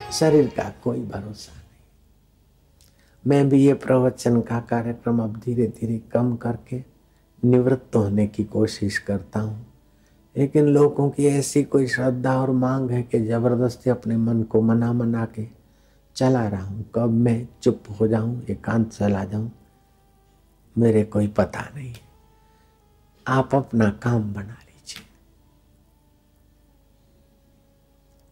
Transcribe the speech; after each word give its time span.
शरीर 0.00 0.46
का 0.46 0.68
कोई 0.84 1.00
भरोसा 1.00 1.52
नहीं। 1.52 1.64
मैं 3.24 3.48
भी 3.48 3.58
ये 3.66 3.74
प्रवचन 3.74 4.40
का 4.40 4.60
कार्यक्रम 4.60 5.18
अब 5.18 5.36
धीरे 5.36 5.66
धीरे 5.66 5.98
कम 6.12 6.36
करके 6.36 6.82
निवृत्त 7.42 7.96
होने 7.96 8.26
की 8.26 8.44
कोशिश 8.44 8.98
करता 8.98 9.40
हूँ। 9.40 9.66
लेकिन 10.36 10.66
लोगों 10.66 11.08
की 11.10 11.26
ऐसी 11.26 11.62
कोई 11.64 11.86
श्रद्धा 11.86 12.40
और 12.40 12.50
मांग 12.50 12.90
है 12.90 13.02
कि 13.02 13.20
ज़बरदस्ती 13.20 13.90
अपने 13.90 14.16
मन 14.16 14.42
को 14.42 14.60
मना 14.60 14.92
मना 14.92 15.24
के 15.24 15.46
चला 16.16 16.48
रहा 16.48 16.64
हूँ। 16.64 16.84
कब 16.94 17.10
मैं 17.10 17.48
चुप 17.62 17.82
हो 18.00 18.08
जाऊँ, 18.08 18.42
एकांत 18.50 18.92
चला 18.92 19.24
जाऊँ, 19.24 19.50
मेरे 20.76 21.04
कोई 21.04 21.26
पता 21.28 21.68
नहीं। 21.76 21.94
आप 23.26 23.54
अपना 23.54 23.90
काम 24.02 24.32
बना 24.34 24.56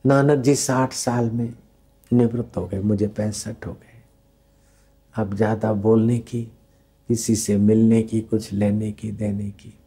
नानक 0.07 0.39
जी 0.39 0.55
साठ 0.55 0.93
साल 0.93 1.31
में 1.31 1.55
निवृत्त 2.13 2.57
हो 2.57 2.67
गए, 2.67 2.81
मुझे 2.81 3.07
पैंसठ 3.07 3.67
हो 3.67 3.73
गए। 3.73 4.03
अब 5.17 5.35
ज़्यादा 5.35 5.73
बोलने 5.73 6.19
की, 6.19 6.43
किसी 7.09 7.37
से 7.37 7.57
मिलने 7.57 8.03
की, 8.03 8.21
कुछ 8.21 8.53
लेने 8.53 8.93
की, 8.93 9.13
देने 9.13 9.51
की 9.51 9.79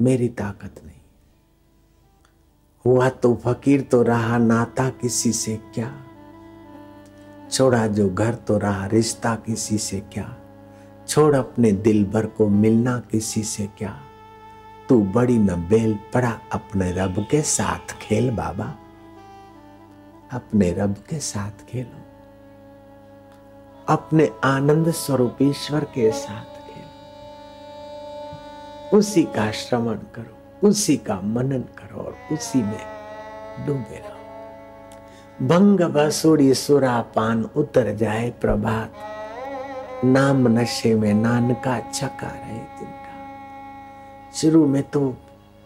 मेरी 0.00 0.28
ताकत 0.28 0.74
नहीं। 0.84 0.96
हुआ 2.84 3.08
तो 3.08 3.34
फकीर 3.34 3.80
तो 3.80 4.02
रहा, 4.02 4.38
नाता 4.38 4.88
किसी 4.88 5.32
से 5.32 5.56
क्या? 5.56 5.94
छोड़ा 7.52 7.86
जो 7.86 8.10
घर 8.10 8.34
तो 8.34 8.58
रहा, 8.58 8.86
रिश्ता 8.86 9.34
किसी 9.34 9.78
से 9.78 10.00
क्या? 10.00 10.36
छोड़ 11.08 11.36
अपने 11.36 11.72
दिल 11.72 12.04
भर 12.04 12.26
को 12.26 12.48
मिलना 12.48 12.98
किसी 12.98 13.42
से 13.42 13.66
क्या? 13.66 14.00
तू 14.88 15.00
बड़ी 15.00 15.38
न 15.38 15.68
बेल 15.68 15.98
पड़ा 16.14 16.40
अपने 16.52 16.92
रब 16.92 17.26
के 17.30 17.42
साथ 17.42 17.98
खेल, 18.00 18.30
बाबा। 18.30 18.78
अपने 20.32 20.72
रब 20.72 20.94
के 20.94 21.18
साथ 21.18 21.66
खेलो। 21.70 22.00
अपने 23.88 24.30
आनंद 24.44 24.90
स्वरूप 24.90 25.36
ईश्वर 25.42 25.84
के 25.84 26.12
साथ 26.12 26.44
खेलो। 26.44 26.90
उसी 28.98 29.22
का 29.22 29.50
श्रवण 29.50 29.94
करो, 29.94 30.68
उसी 30.68 30.96
का 30.96 31.20
मनन 31.20 31.60
करो 31.60 32.00
और 32.00 32.16
उसी 32.32 32.62
में 32.62 32.80
डूबे 33.66 33.98
रहो। 33.98 34.14
भंग 35.46 35.80
बसुड़ी 35.80 36.54
सुरा 36.54 37.00
पान 37.00 37.44
उतर 37.56 37.94
जाए 37.94 38.30
प्रभात। 38.30 38.92
नाम 40.04 40.48
नशे 40.48 40.94
में 40.94 41.14
नान 41.14 41.54
का 41.54 41.90
छका 41.90 42.28
रहे 42.28 42.58
तिनका। 42.58 44.32
शुरू 44.34 44.66
में 44.66 44.82
तो 44.82 45.16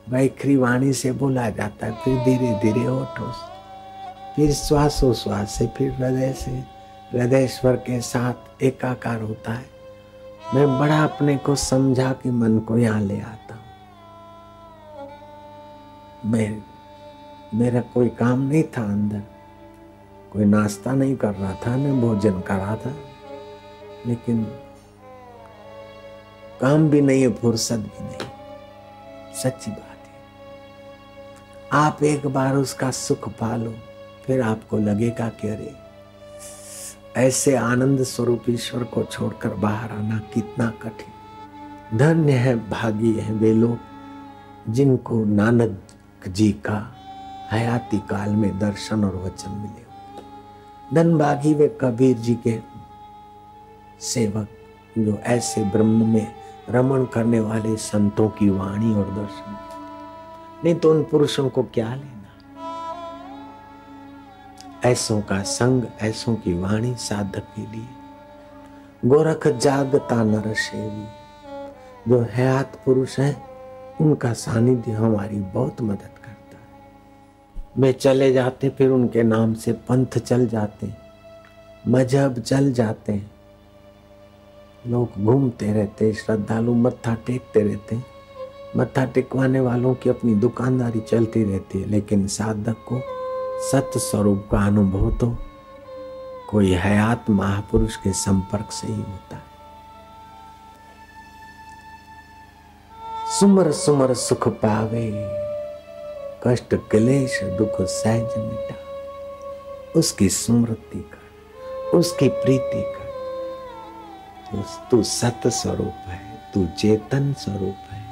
वैखरी 0.08 0.56
वाणी 0.56 0.92
से 0.92 1.12
बोला 1.12 1.50
जाता 1.50 1.86
है, 1.86 1.92
फिर 1.92 2.24
धीरे 2.24 2.60
धीरे 2.62 2.88
ओठों 2.88 3.32
से। 3.32 3.57
फिर 4.38 4.52
श्वासोश्वास 4.52 5.50
से, 5.50 5.66
फिर 5.66 5.92
हृदय 5.92 6.32
से, 6.32 6.50
हृदय 7.12 7.46
स्वर 7.46 7.76
के 7.76 8.00
साथ 8.00 8.62
एकाकार 8.62 9.22
होता 9.22 9.52
है। 9.52 9.66
मैं 10.54 10.78
बड़ा 10.78 11.04
अपने 11.04 11.36
को 11.36 11.54
समझा 11.54 12.12
कि 12.12 12.30
मन 12.30 12.58
को 12.58 12.78
यहाँ 12.78 13.00
ले 13.00 13.20
आता 13.20 13.54
हूँ। 13.54 13.64
मैं, 16.32 16.62
मेरा 17.54 17.80
कोई 17.80 18.08
काम 18.08 18.40
नहीं 18.40 18.62
था 18.62 18.84
अंदर। 18.84 19.22
कोई 20.32 20.44
नाश्ता 20.44 20.92
नहीं 20.92 21.16
कर 21.16 21.34
रहा 21.34 21.54
था, 21.54 21.76
न 21.76 22.00
भोजन 22.00 22.40
कर 22.40 22.56
रहा 22.56 22.76
था। 22.76 22.94
लेकिन 24.06 24.44
काम 26.60 26.90
भी 26.90 27.00
नहीं 27.00 27.22
है, 27.22 27.32
फुर्सत 27.32 27.76
भी 27.76 28.04
नहीं 28.04 28.30
सच्ची 29.34 29.70
बात 29.70 29.80
है। 29.80 30.12
आप 31.72 32.02
एक 32.02 32.26
बार 32.26 32.56
उसका 32.56 32.90
सुख 32.90 33.28
पालो। 33.28 33.74
फिर 34.28 34.40
आपको 34.42 34.78
लगेगा 34.78 35.28
कि 35.28 35.48
अरे, 35.48 35.74
ऐसे 37.16 37.56
आनंद 37.56 38.02
स्वरूप 38.02 38.44
ईश्वर 38.50 38.82
को 38.84 39.04
छोड़कर 39.04 39.48
बाहर 39.48 39.92
आना 39.92 40.18
कितना 40.34 40.66
कठिन। 40.82 41.98
धन्य 41.98 42.32
है 42.32 42.70
भागी 42.70 43.12
है 43.12 43.34
वे 43.34 43.52
लोग 43.52 44.72
जिनको 44.72 45.24
नानक 45.24 46.28
जी 46.28 46.50
का 46.52 46.94
हयाती 47.52 47.98
काल 47.98 48.30
में 48.30 48.58
दर्शन 48.58 49.04
और 49.04 49.16
वचन 49.16 49.50
मिले 49.50 49.86
धन 50.94 51.18
भागी 51.18 51.54
वे 51.54 51.78
कबीर 51.80 52.16
जी 52.16 52.34
के 52.34 52.58
सेवक 54.00 54.48
जो 54.98 55.16
ऐसे 55.16 55.64
ब्रह्म 55.64 56.08
में 56.08 56.34
रमण 56.70 57.04
करने 57.04 57.40
वाले 57.40 57.76
संतों 57.76 58.28
की 58.28 58.50
वाणी 58.50 58.94
और 58.94 59.10
दर्शन। 59.10 59.56
नहीं 60.64 60.74
तो 60.74 60.90
उन 60.90 61.02
पुरुषों 61.04 61.48
को 61.48 61.62
क्या 61.62 61.94
लेना? 61.94 62.17
ऐसों 64.84 65.20
का 65.20 65.42
संग, 65.42 65.82
ऐसों 66.02 66.34
की 66.34 66.52
वाणी 66.54 66.94
साधक 66.94 67.46
के 67.56 67.62
लिए। 67.62 67.86
गोरख 69.04 69.46
जागता 69.48 70.22
नर 70.24 70.52
शेवी 70.54 71.06
जो 72.08 72.20
हयात 72.32 72.80
पुरुष 72.84 73.18
है, 73.18 73.36
उनका 74.00 74.32
सानिध्य 74.32 74.92
हमारी 74.92 75.40
बहुत 75.54 75.82
मदद 75.82 76.18
करता 76.24 76.58
है। 76.58 77.62
वे 77.78 77.92
चले 77.92 78.32
जाते, 78.32 78.68
फिर 78.68 78.90
उनके 78.90 79.22
नाम 79.22 79.54
से 79.54 79.72
पंथ 79.88 80.18
चल 80.18 80.46
जाते 80.46 80.92
मज़हब 81.88 82.38
चल 82.38 82.72
जाते 82.72 83.22
लोग 84.86 85.24
घूमते 85.24 85.72
रहते 85.72 86.12
श्रद्धालु 86.12 86.74
मत्था 86.74 87.14
टेकते 87.26 87.60
रहते 87.60 87.96
मत्था 88.76 89.04
टेकवाने 89.04 89.60
वालों 89.60 89.94
की 89.94 90.10
अपनी 90.10 90.34
दुकानदारी 90.34 91.00
चलती 91.00 91.44
रहती 91.44 91.80
है, 91.80 91.88
लेकिन 91.88 92.26
साधक 92.26 92.84
को 92.88 93.00
सत्य 93.60 94.00
स्वरूप 94.00 94.48
का 94.50 94.58
अनुभव 94.66 95.10
तो 95.10 95.36
कोई 96.50 96.72
हयात 96.74 97.30
महापुरुष 97.30 97.96
के 97.96 98.12
संपर्क 98.12 98.72
से 98.72 98.86
ही 98.86 98.94
होता 98.94 99.36
है। 99.36 99.42
सुमर 103.38 103.72
सुमर 103.72 104.14
सुख 104.14 104.48
पावे, 104.48 105.10
कष्ट, 106.46 106.74
क्लेश, 106.74 107.42
दुख, 107.42 107.80
सहज 107.82 108.38
मिटा। 108.38 108.76
उसकी 109.96 110.28
स्मृति 110.28 110.98
कर, 110.98 111.96
उसकी 111.98 112.28
प्रीति 112.28 112.82
कर। 112.82 113.06
तू 114.90 115.02
सत्य 115.02 115.50
स्वरूप 115.50 116.08
है, 116.08 116.20
तू 116.54 116.66
चेतन 116.78 117.32
स्वरूप 117.32 117.92
है, 117.92 118.02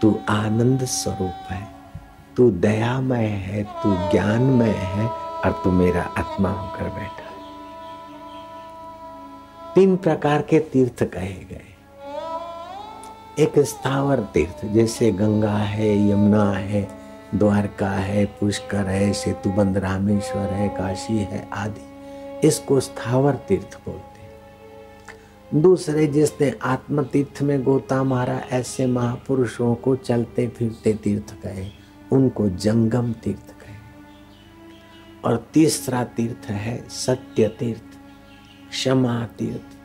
तू 0.00 0.18
आनंद 0.28 0.84
स्वरूप 0.84 1.50
है। 1.50 1.66
तू 2.36 2.50
दयामय 2.50 3.24
है, 3.24 3.64
तू 3.64 4.10
ज्ञानमय 4.10 4.68
है 4.68 5.08
और 5.08 5.60
तू 5.64 5.70
मेरा 5.70 6.02
आत्मा 6.02 6.50
होकर 6.50 6.84
बैठा 6.84 7.00
है। 7.00 7.24
तीन 9.74 9.96
प्रकार 9.96 10.42
के 10.42 10.58
तीर्थ 10.58 11.04
कहे 11.04 11.34
गए। 11.34 11.60
एक 13.38 13.58
स्थावर 13.58 14.20
तीर्थ, 14.20 14.64
जैसे 14.64 15.12
गंगा 15.12 15.56
है, 15.56 16.10
यमुना 16.10 16.52
है, 16.52 16.88
द्वारका 17.34 17.90
है, 17.90 18.24
पुष्कर 18.24 18.86
है, 18.86 19.12
सेतुबंद 19.12 19.78
रामेश्वर 19.78 20.42
है, 20.42 20.68
काशी 20.68 21.18
है, 21.18 21.48
आदि। 21.52 21.94
इसको 22.46 22.80
स्थावर 22.80 23.34
तीर्थ 23.34 23.78
बोलते 23.86 24.20
हैं। 24.20 24.34
दूसरे, 25.62 26.06
जिसने 26.06 26.54
आत्म 26.62 27.02
तीर्थ 27.02 27.42
में 27.42 27.64
गोता 27.64 28.02
मारा, 28.02 28.40
ऐसे 28.52 28.86
महापुरुषों 28.86 29.74
को 29.74 29.96
चलते 29.96 30.48
फिरते 30.48 30.94
तीर्थ 30.94 31.42
कहे। 31.42 31.83
उनको 32.14 32.48
जंगम 32.48 33.12
तीर्थ 33.12 33.50
कहे। 33.50 33.74
और 35.24 35.50
तीसरा 35.54 36.04
तीर्थ 36.04 36.46
है 36.46 36.88
सत्य 36.88 37.48
तीर्थ, 37.48 37.98
क्षमा 38.70 39.26
तीर्थ, 39.26 39.76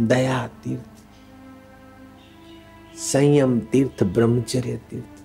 दया 0.00 0.46
तीर्थ, 0.46 0.90
संयम 2.98 3.60
तीर्थ, 3.60 4.04
ब्रह्मचर्य 4.04 4.76
तीर्थ। 4.76 5.24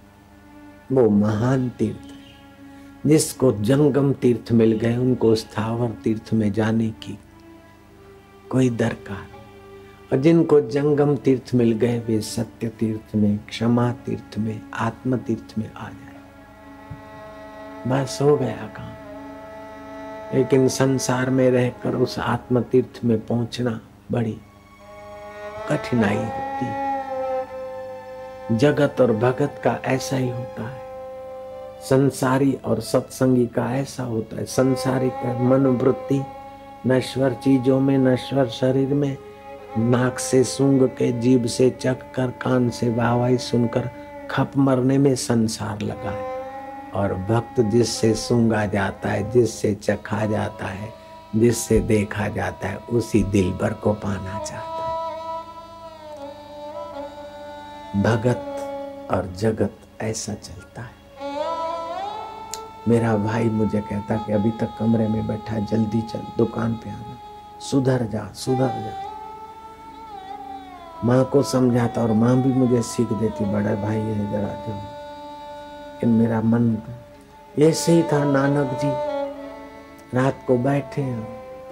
वो 0.92 1.10
महान 1.10 1.70
तीर्थ 1.70 2.00
है। 2.00 2.16
जिसको 3.06 3.52
जंगम 3.52 4.14
तीर्थ 4.14 4.52
मिल 4.52 4.72
गए, 4.72 4.98
उनको 4.98 5.36
स्थावर 5.36 5.92
तीर्थ 5.92 6.34
में 6.34 6.52
जाने 6.52 6.90
की 6.90 7.18
कोई 8.50 8.70
दरकार 8.70 9.35
और 10.14 10.18
जिनको 10.18 10.62
जंगम 10.62 11.16
तीर्थ 11.16 11.56
मिल 11.56 11.72
गए, 11.72 12.00
वे 12.00 12.22
सत्य 12.22 12.68
तीर्थ 12.68 13.16
में, 13.16 13.40
क्षमा 13.50 13.92
तीर्थ 13.92 14.40
में, 14.40 14.62
आत्म 14.74 15.18
तीर्थ 15.18 15.58
में 15.58 15.72
आ 15.78 15.90
जाए। 15.90 16.06
बस 17.88 18.20
हो 18.22 18.38
गया 18.38 18.70
काम 18.76 18.96
लेकिन 20.34 20.68
संसार 20.68 21.30
में 21.30 21.52
रहकर 21.52 21.96
उस 21.96 22.20
आत्म 22.20 22.62
तीर्थ 22.62 23.06
में 23.06 23.26
पहुँचना 23.26 23.82
बड़ी 24.12 24.38
कठिनाई 25.70 26.16
होती 26.16 26.66
जगत 28.58 29.02
और 29.02 29.12
भगत 29.12 29.62
का 29.64 29.80
ऐसा 29.86 30.16
ही 30.16 30.30
होता 30.30 30.70
है। 30.70 30.82
संसारी 31.82 32.58
और 32.66 32.80
सत्संगी 32.80 33.46
का 33.46 33.76
ऐसा 33.76 34.04
होता 34.04 34.38
है। 34.38 34.46
संसारी 34.46 35.10
का 35.10 35.40
मन 35.40 35.66
वृत्ति 35.66 36.24
नश्वर 36.88 37.34
चीज़ों 37.34 37.80
में 37.80 37.98
नश्वर 37.98 38.48
शरीर 38.48 38.88
में 38.88 39.18
नाक 39.78 40.20
से 40.20 40.44
सूंघ 40.44 40.84
के, 40.84 41.12
जीभ 41.12 41.46
से 41.46 41.70
चख 41.70 42.14
कर, 42.16 42.28
कान 42.28 42.70
से 42.70 42.90
वाहवाई 42.90 43.38
सुनकर 43.38 43.90
खप 44.32 44.52
मरने 44.58 44.98
में 44.98 45.16
संसार 45.16 45.82
लगा 45.82 46.10
है। 46.10 46.36
और 46.96 47.14
भक्त 47.14 47.62
जिससे 47.62 48.16
सूँगा 48.16 48.66
जाता 48.66 49.10
है, 49.10 49.32
जिससे 49.32 49.76
चखा 49.76 50.26
जाता 50.26 50.66
है, 50.66 50.94
जिससे 51.36 51.80
देखा 51.80 52.28
जाता 52.28 52.68
है, 52.68 52.78
उसी 52.78 53.24
दिल 53.24 53.52
भर 53.52 53.74
को 53.74 53.94
पाना 53.94 54.40
चाहता 54.40 54.60
है। 54.60 55.06
भगत 58.04 58.52
और 59.12 59.34
जगत 59.38 59.72
ऐसा 60.02 60.34
चलता 60.34 60.82
है। 60.82 61.06
मेरा 62.88 63.18
भाई 63.18 63.44
मुझे 63.44 63.82
कहता 63.82 64.16
कि 64.16 64.34
अभी 64.34 64.52
तक 64.52 64.70
कमरे 64.80 65.08
में 65.08 65.28
बैठा, 65.28 65.60
जल्दी 65.60 66.02
चल, 66.02 66.22
दुकान 66.38 66.74
पे 66.74 66.90
आना। 66.90 67.18
सुधर 67.60 68.04
जा 68.04 68.32
सुधर 68.34 68.68
जा। 68.68 69.15
माँ 71.06 71.24
को 71.26 71.42
समझाता 71.44 72.02
और 72.02 72.12
माँ 72.14 72.36
भी 72.42 72.50
मुझे 72.50 72.82
सीख 72.84 73.10
देती, 73.14 73.46
बड़े 73.46 73.76
भाई 73.76 73.98
है 73.98 74.32
जरा 74.32 74.54
जो 74.66 74.74
लेकिन 74.74 76.10
मेरा 76.12 76.42
मन 76.42 76.78
ऐसे 77.60 77.92
ही 77.92 78.04
था, 78.04 78.24
नानक 78.24 78.80
जी। 78.82 78.90
रात 80.14 80.44
को 80.48 80.58
बैठे 80.58 81.04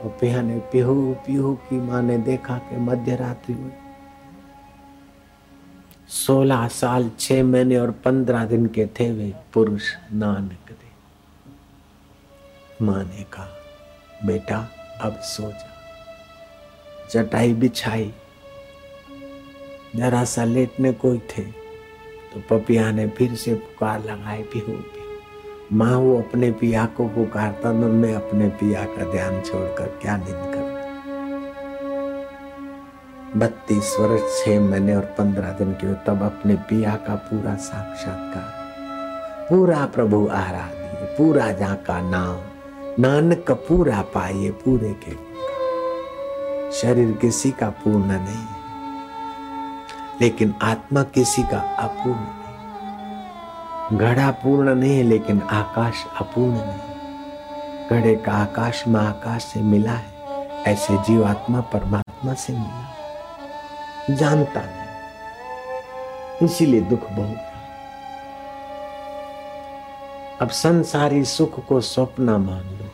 तो 0.02 0.10
पिया 0.20 0.42
ने 0.42 0.58
पिहू 0.72 1.14
पिहू 1.26 1.54
की 1.70 1.80
माँ 1.82 2.02
ने 2.02 2.18
देखा 2.20 2.58
कि 2.60 2.78
मध्य 2.80 3.16
रात्रि 3.16 3.56
हुई। 3.56 3.72
सोलह 6.10 6.68
साल 6.70 7.10
छह 7.20 7.44
महीने 7.44 7.78
और 7.78 7.92
पंद्रह 8.06 8.46
दिन 8.46 8.66
के 8.68 8.86
थे 9.00 9.12
वे 9.12 9.34
पुरुष 9.54 9.84
नानक 10.14 10.72
दे 10.72 10.92
माँ 12.82 13.04
ने 13.04 13.24
कहा, 13.34 13.48
बेटा, 14.26 14.68
अब 15.02 15.20
सो 15.24 15.44
जा। 15.44 15.72
चटाई 17.10 17.54
बिछाई 17.54 18.12
जरा 19.96 20.24
सा 20.24 20.44
लेटने 20.44 20.92
कोई 20.94 21.18
थे 21.18 21.42
तो 22.34 22.42
पपिया 22.50 22.92
ने 22.92 23.08
फिर 23.08 23.36
से 23.36 23.54
पुकार 23.54 24.04
लगाई 24.04 24.44
पिहू 24.44 24.74
पिहू 24.74 25.78
माँ 25.78 25.96
वो 25.98 26.18
अपने 26.18 26.52
पिया 26.52 26.86
को 26.86 27.08
पुकारता 27.08 27.72
तो 27.82 27.88
मैं 27.88 28.14
अपने 28.16 28.48
पिया 28.50 28.84
का 28.86 29.12
ध्यान 29.12 29.42
छोड़कर 29.42 29.88
क्या 30.02 30.18
नींद 30.18 30.54
कर 30.54 30.72
बत्तीस 33.38 33.96
वर्ष 34.00 34.44
छह 34.44 34.60
महीने 34.60 34.96
और 34.96 35.06
पंद्रह 35.18 35.52
दिन 35.52 35.72
के 35.74 35.94
तब 36.06 36.24
अपने 36.24 36.56
पिया 36.70 36.96
का 37.08 37.16
पूरा 37.16 37.56
साक्षात्कार, 37.56 39.48
पूरा 39.50 39.86
प्रभु 39.86 40.28
आराध्य 40.28 41.16
पूरा 41.18 41.52
जा 41.52 41.74
का 41.88 42.00
नाम, 42.10 42.38
नानक 43.00 43.52
पूरा 43.68 44.02
पाइए, 44.02 44.50
पूरे 44.50 44.94
के 45.06 45.16
शरीर 46.72 47.12
किसी 47.12 47.52
का 47.52 47.70
पूर्ण 47.70 48.06
नहीं 48.06 48.36
है। 48.36 48.63
लेकिन 50.24 50.54
आत्मा 50.64 51.02
किसी 51.16 51.44
का 51.44 51.60
अपूर्ण 51.80 52.16
नहीं। 52.16 53.98
घड़ा 54.00 54.30
पूर्ण 54.44 54.76
नहीं 54.76 54.96
है 54.98 55.04
लेकिन 55.04 55.42
आकाश 55.52 56.06
अपूर्ण 56.22 56.54
नहीं। 56.56 57.90
घड़े 57.90 58.16
का 58.16 58.32
आकाश 58.34 58.84
में 58.88 59.00
आकाश 59.02 59.44
से 59.44 59.62
मिला 59.62 59.92
है, 59.94 60.12
ऐसे 60.68 60.98
जीवात्मा 61.04 61.62
परमात्मा 61.74 62.34
से 62.36 62.54
मिला 62.54 64.16
जानता 64.16 64.62
नहीं, 64.62 66.48
इसीलिए 66.48 66.82
दुख 66.84 67.04
बहुत 67.12 67.38
अब 70.42 70.50
संसारी 70.56 71.24
सुख 71.28 71.54
को 71.68 71.82
स्वप्न 71.84 72.24
मान 72.24 72.64
लो। 72.70 72.88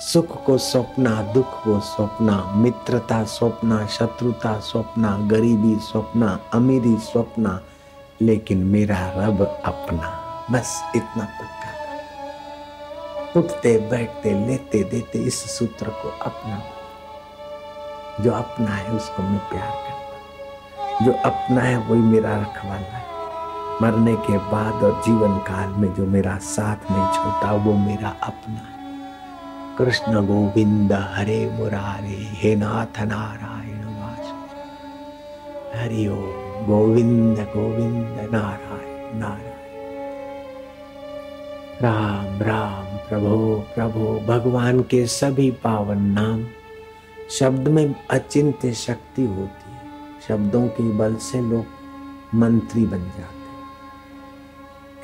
सुख 0.00 0.44
को 0.44 0.58
सपना, 0.58 1.22
दुख 1.22 1.64
को 1.64 1.80
स्वप्ना 1.80 2.52
मित्रता 2.54 3.24
स्वप्ना 3.24 3.86
शत्रुता 3.86 4.60
स्वप्ना 4.60 5.18
गरीबी 5.18 5.76
सपना, 5.76 6.38
अमीरी 6.54 6.98
स्वप्ना 6.98 7.60
लेकिन 8.22 8.58
मेरा 8.58 9.12
रब 9.16 9.62
अपना। 9.64 10.20
बस 10.50 10.82
इतना 10.96 11.24
पक्का 11.24 11.70
उठते, 13.40 13.78
बैठते, 13.90 14.46
लेते, 14.46 14.84
देते 14.84 15.18
इस 15.18 15.58
सूत्र 15.58 15.88
को 15.88 16.08
अपना। 16.24 16.62
जो 18.24 18.32
अपना 18.32 18.70
है, 18.70 18.92
उसको 18.92 19.22
मैं 19.22 19.38
प्यार 19.38 19.70
करता 19.70 21.04
जो 21.04 21.12
अपना 21.12 21.60
है, 21.60 21.78
वही 21.78 22.00
मेरा 22.00 22.40
रखवाला 22.40 22.96
है। 22.96 23.04
मरने 23.82 24.16
के 24.16 24.38
बाद 24.38 24.84
और 24.84 25.02
जीवन 25.06 25.38
काल 25.38 25.68
में 25.68 25.94
जो 25.94 26.06
मेरा 26.06 26.38
साथ 26.38 26.92
नहीं 26.92 27.06
छोड़ता, 27.06 27.52
वो 27.52 27.72
मेरा 27.72 28.16
अपना 28.22 28.54
है। 28.54 28.79
कृष्ण 29.80 30.26
गोविंद 30.26 30.92
हरे 30.92 31.50
मुरारे, 31.50 32.16
हे 32.18 32.56
नाथ 32.56 33.00
नारायण 33.00 33.84
वास 33.84 34.34
हरि 35.76 36.06
ओ 36.06 36.16
गोविंद 36.66 37.38
गोविंद 37.38 38.30
नारायण 38.32 39.18
नारायण। 39.18 39.50
राम 41.82 42.42
राम, 42.42 42.96
प्रभो 42.96 43.64
प्रभो, 43.74 44.20
भगवान 44.26 44.80
के 44.80 45.06
सभी 45.06 45.50
पावन 45.50 45.98
नाम। 45.98 46.46
शब्द 47.30 47.68
में 47.68 47.94
अचिंत्य 48.10 48.72
शक्ति 48.72 49.22
होती 49.22 49.72
है। 49.72 49.82
शब्दों 50.28 50.68
के 50.68 50.90
बल 50.90 51.14
से 51.14 51.40
लोग 51.40 51.66
मंत्री 52.34 52.86
बन 52.86 52.98
जाते 52.98 53.39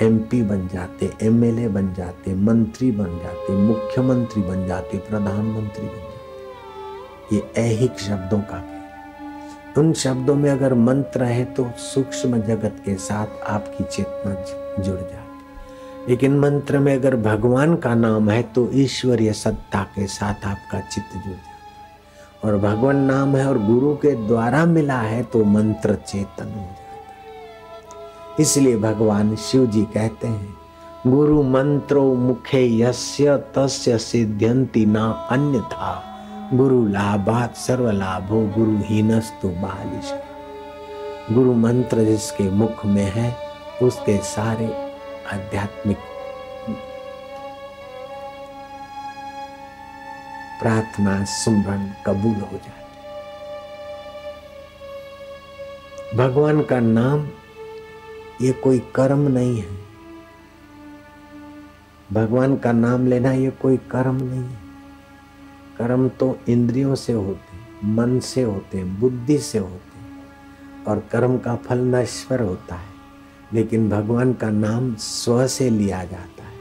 एमपी 0.03 0.43
बन 0.43 0.69
जाते 0.69 1.11
एमएलए 1.23 1.69
बन 1.69 1.95
जाते, 1.95 2.35
मंत्री 2.35 2.91
बन 2.91 3.19
जाते, 3.19 3.53
मुख्यमंत्री 3.53 4.43
बन 4.43 4.67
जाते, 4.67 4.99
प्रधानमंत्री 4.99 5.87
बन 5.87 5.97
जाते। 5.97 7.35
ये 7.37 7.53
ऐहिक 7.57 7.99
शब्दों 7.99 8.41
का 8.41 8.63
उन 9.79 9.93
शब्दों 9.93 10.35
में 10.35 10.51
अगर 10.51 10.75
मंत्र 10.75 11.25
है 11.25 11.45
तो 11.45 11.67
सूक्ष्म 11.79 12.41
जगत 12.43 12.83
के 12.85 12.95
साथ 12.95 13.43
आपकी 13.49 13.85
चेतना 13.85 14.35
जुड़ 14.83 14.99
जाती 14.99 16.09
लेकिन 16.09 16.39
मंत्र 16.39 16.79
में 16.79 16.95
अगर 16.95 17.17
भगवान 17.17 17.75
का 17.77 17.95
नाम 17.95 18.31
है 18.31 18.43
तो 18.55 18.71
ईश्वरीय 18.75 19.33
सत्ता 19.33 19.83
के 19.95 20.07
साथ 20.07 20.47
आपका 20.47 20.81
चित्त 20.81 21.15
जुड़ 21.15 21.37
जाता 21.37 22.49
और 22.49 22.59
भगवान 22.59 22.97
नाम 22.97 23.37
है 23.37 23.47
और 23.49 23.59
गुरु 23.59 23.95
के 23.97 24.15
द्वारा 24.27 24.65
मिला 24.67 25.01
है 25.01 25.23
तो 25.23 25.45
मंत्र 25.45 25.95
चेतन 25.95 26.55
हो 26.55 26.61
जाता 26.61 26.86
इसलिए 28.41 28.77
भगवान 28.77 29.35
शिव 29.37 29.67
जी 29.67 29.83
कहते 29.95 30.29
हैं, 30.29 30.55
गुरु 31.07 31.43
मंत्रो 31.43 32.03
मुखे 32.15 32.63
यस्य 32.79 33.37
तस्य 33.57 33.99
सिद्ध्यंति 33.99 34.85
ना 34.87 35.05
अन्य 35.31 35.61
था 35.73 35.93
गुरु 36.55 36.87
लाभात 36.89 37.57
सर्व 37.57 37.91
लाभो 37.91 38.41
गुरु 38.57 38.77
हीनस्तु 38.85 39.49
बालिश। 39.63 40.13
गुरु 41.33 41.55
मंत्र 41.55 42.05
जिसके 42.05 42.51
मुख 42.51 42.85
में 42.87 43.11
है, 43.13 43.37
उसके 43.83 44.17
सारे 44.25 44.67
आध्यात्मिक 45.33 45.97
प्रार्थना 50.61 51.25
सुमरण 51.25 51.83
कबूल 52.07 52.35
हो 52.35 52.57
जाते 52.57 52.85
भगवान 56.17 56.63
का 56.63 56.79
नाम 56.81 57.27
ये 58.43 58.53
कोई 58.53 58.79
कर्म 58.79 59.19
नहीं 59.19 59.61
है। 59.61 59.87
भगवान 62.13 62.57
का 62.57 62.73
नाम 62.73 63.07
लेना 63.07 63.33
ये 63.33 63.51
कोई 63.51 63.77
कर्म 63.77 64.15
नहीं 64.15 64.45
है। 64.45 64.59
कर्म 65.79 66.09
तो 66.09 66.39
इंद्रियों 66.49 66.95
से 66.95 67.13
होते 67.13 67.57
मन 67.87 68.21
से 68.21 68.43
होते 68.43 68.85
बुद्धि 68.85 69.39
से 69.39 69.59
होते 69.59 69.97
और 70.91 70.99
कर्म 70.99 71.39
का 71.39 71.57
फल 71.57 71.79
नश्वर 71.79 72.41
होता 72.43 72.75
है। 72.75 72.89
लेकिन 73.53 73.91
भगवान 73.91 74.33
का 74.33 74.51
नाम 74.51 74.95
स्व 74.95 75.47
से 75.47 75.71
लिया 75.71 76.05
जाता 76.05 76.45
है। 76.45 76.57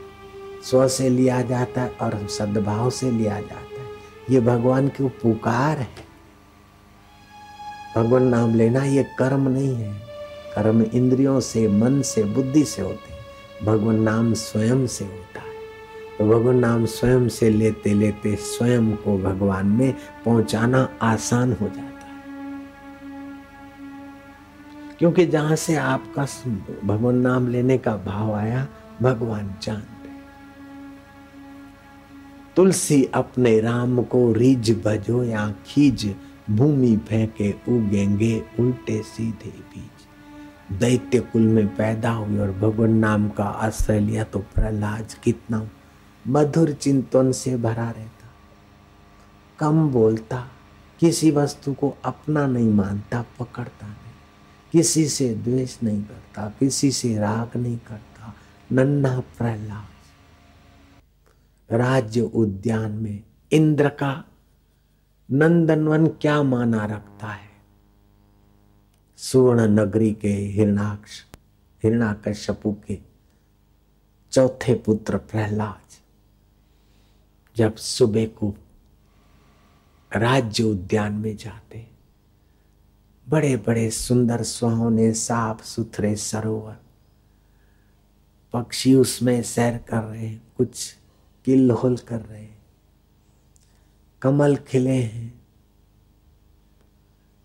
स्व 0.64 0.88
से 0.88 1.10
लिया 1.10 1.42
जाता 1.42 1.82
है 1.82 1.90
और 1.90 2.28
सद्भाव 2.28 2.90
से 2.90 3.12
लिया 3.12 3.40
जाता 3.40 3.56
है। 3.56 3.88
ये 4.30 4.42
भगवान 4.42 4.88
की 4.88 5.08
पुकार 5.08 5.78
है। 5.78 6.06
भगवान 7.96 8.24
नाम 8.24 8.56
लेना 8.56 8.84
ये 8.84 9.04
कर्म 9.04 9.48
नहीं 9.48 9.76
है। 9.76 10.15
कर्म 10.56 10.82
इंद्रियों 10.82 11.40
से, 11.40 11.68
मन 11.68 12.02
से, 12.02 12.24
बुद्धि 12.24 12.64
से 12.64 12.82
होते 12.82 13.16
भगवान 13.66 13.96
नाम 13.96 14.34
स्वयं 14.34 14.88
से 14.88 15.06
होता 15.06 15.40
है। 15.40 15.54
तो 16.20 16.26
भगवान 16.26 16.56
नाम 16.56 16.86
स्वयं 16.86 17.28
से 17.30 17.50
लेते 17.50 17.94
लेते 17.94 18.36
स्वयं 18.36 18.96
को 18.96 19.18
भगवान 19.18 19.68
में 19.68 19.94
पहुंचाना 20.26 20.90
आसान 21.02 21.54
हो 21.54 21.68
जाता 21.68 21.82
है। 21.82 22.24
क्योंकि 25.00 25.26
जहाँ 25.26 25.56
से 25.56 25.76
आपका 25.76 26.26
भगवान 26.84 27.16
नाम 27.16 27.48
लेने 27.48 27.78
का 27.78 27.98
भाव 27.98 28.34
आया, 28.34 28.68
भगवान 29.02 29.56
जानते 29.62 29.96
तुलसी 32.56 33.04
अपने 33.14 33.60
राम 33.60 34.04
को 34.04 34.34
रिज 34.34 34.84
भजो 34.86 35.24
या 35.24 35.54
खीज, 35.66 36.16
भूमि 36.50 36.98
फेंके, 36.98 37.52
उगेंगे, 37.52 38.44
उल्टे 38.60 39.02
सीधे 39.04 39.50
बीज। 39.50 39.95
दैत्य 40.72 41.20
कुल 41.20 41.42
में 41.42 41.76
पैदा 41.76 42.12
हुई 42.12 42.38
और 42.38 42.52
भगवान 42.52 42.94
नाम 42.94 43.30
का 43.30 43.44
आश्रय 43.44 44.00
लिया 44.00 44.24
तो 44.24 44.40
प्रहलाद 44.40 45.14
कितना 45.24 45.70
मधुर 46.28 46.72
चिंतन 46.72 47.32
से 47.32 47.58
भरा 47.58 47.90
रहता। 47.92 48.28
कम 49.60 49.90
बोलता, 49.90 50.48
किसी 51.00 51.32
वस्तु 51.32 51.74
को 51.74 51.98
अपना 52.06 52.48
नहीं 52.48 52.70
मानता, 52.70 53.26
पकड़ता 53.40 53.88
नहीं। 53.88 54.14
किसी 54.72 55.08
से 55.08 55.36
द्वेष 55.36 55.78
नहीं 55.84 56.04
करता, 56.04 56.54
किसी 56.60 56.92
से 56.92 57.18
राग 57.18 57.58
नहीं 57.58 57.78
करता। 57.78 58.34
नन्हा 58.72 59.20
प्रहलाद। 59.20 59.88
राज्य 61.72 62.22
उद्यान 62.22 62.92
में 62.92 63.24
इंद्र 63.52 63.90
का 63.90 64.26
नंदनवन 65.32 66.08
क्या 66.08 66.44
माना 66.44 66.86
रखता 66.86 67.28
है? 67.28 67.55
सुवर्ण 69.26 69.62
नगरी 69.70 70.12
के 70.14 70.28
हिरणाक्ष, 70.28 71.12
हिरणाकश्यपु 71.84 72.72
के 72.88 72.98
चौथे 74.32 74.74
पुत्र 74.76 75.18
प्रहलाद। 75.18 75.96
जब 77.56 77.76
सुबह 77.76 78.26
को 78.26 78.54
राज्य 80.12 80.64
उद्यान 80.64 81.14
में 81.14 81.36
जाते 81.38 81.86
बड़े 83.28 83.56
बड़े 83.58 83.90
सुंदर 83.92 84.44
सुहावने 84.44 85.12
साफ़ 85.14 85.64
सुथरे 85.64 86.16
सरोवर, 86.16 86.76
पक्षी 88.54 88.94
उसमें 88.96 89.42
सैर 89.44 89.78
कर 89.78 90.04
रहे 90.04 90.28
हैं, 90.28 90.42
कुछ 90.58 90.96
किल्लोल 91.46 91.98
कर 91.98 92.22
रहे 92.22 92.42
हैं, 92.42 92.58
कमल 94.22 94.56
खिले 94.68 95.02
हैं, 95.02 95.34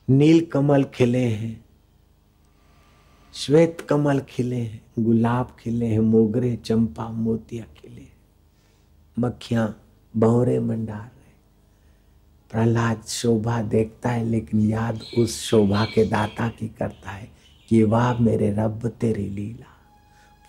नील 0.08 0.44
कमल 0.46 0.84
खिले 0.84 1.26
हैं 1.26 1.69
श्वेत 3.34 3.80
कमल 3.80 4.20
खिले 4.20 4.56
हैं, 4.56 4.82
गुलाब 4.99 5.56
खिले 5.60 5.87
हैं, 5.87 5.99
मोगरे, 5.99 6.56
चंपा, 6.56 7.08
मोतिया 7.08 7.64
खिले 7.64 8.02
मक्खियाँ 9.18 9.82
बहरे 10.16 10.60
मंडार 10.60 10.99
रहे 10.99 11.32
प्रहलाद 12.50 13.02
शोभा 13.08 13.62
देखता 13.62 14.10
है, 14.10 14.25
लेकिन 14.25 14.60
याद 14.60 15.00
उस 15.18 15.42
शोभा 15.42 15.84
के 15.84 16.04
दाता 16.04 16.49
की 16.49 16.68
करता 16.68 17.10
है 17.10 17.30
कि 17.68 17.82
वाह, 17.82 18.18
मेरे 18.18 18.52
रब, 18.52 18.88
तेरी 18.88 19.28
लीला। 19.28 19.76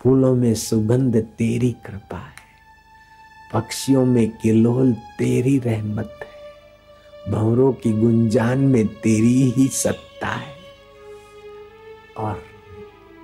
फूलों 0.00 0.34
में 0.36 0.54
सुगंध, 0.54 1.16
तेरी 1.16 1.72
कृपा 1.72 2.18
है। 2.18 2.42
पक्षियों 3.54 4.04
में 4.04 4.38
किलोल, 4.38 4.92
तेरी 4.92 5.58
रहमत 5.58 6.18
है। 6.22 7.32
भंवरों 7.32 7.72
की 7.72 7.92
गुंजान 7.92 8.58
में 8.58 8.86
तेरी 8.86 9.50
ही 9.50 9.68
सत्ता 9.68 10.28
है। 10.28 10.56
और 12.18 12.51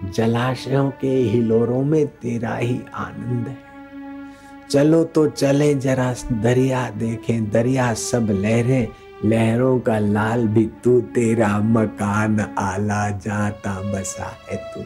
जलाशयों 0.04 0.90
के 0.90 1.08
हिलोरों 1.08 1.82
में 1.82 2.06
तेरा 2.06 2.56
ही 2.56 2.80
आनंद 2.94 3.48
है। 3.48 3.56
चलो 4.70 5.04
तो 5.04 5.26
चले 5.26 5.74
जरा 5.74 6.14
दरिया 6.32 6.90
देखें, 6.90 7.50
दरिया 7.50 7.94
सब 7.94 8.26
लहरें, 8.30 8.88
लहरों 9.24 9.78
का 9.80 9.98
लाल 9.98 10.46
भी 10.48 10.70
तू, 10.84 11.00
तेरा 11.00 11.58
मकान 11.58 12.40
आला 12.58 13.10
जाता 13.10 13.80
बसा 13.92 14.36
है 14.50 14.56
तू। 14.56 14.84